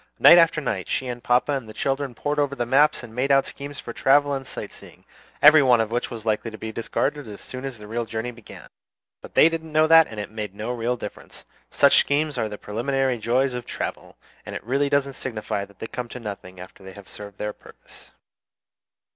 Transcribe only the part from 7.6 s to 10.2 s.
as the real journey began. But they didn't know that, and